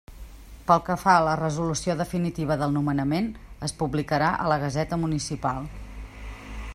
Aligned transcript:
Pel 0.69 0.79
que 0.85 0.95
fa 1.01 1.11
a 1.17 1.25
la 1.25 1.35
resolució 1.41 1.95
definitiva 1.99 2.57
del 2.63 2.73
nomenament, 2.79 3.29
es 3.69 3.75
publicarà 3.83 4.31
a 4.47 4.51
la 4.53 4.61
Gaseta 4.67 5.03
Municipal. 5.07 5.73